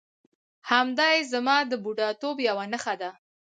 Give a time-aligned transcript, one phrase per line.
[0.71, 3.09] همدایې زما د بوډاتوب یوه نښه ده.